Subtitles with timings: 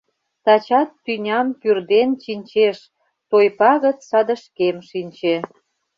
[0.43, 2.77] Тачат тӱням пӱрден чинчеш,
[3.29, 5.35] Той пагыт садышкем шинче.